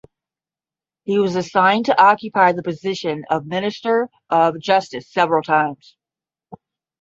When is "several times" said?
5.07-5.95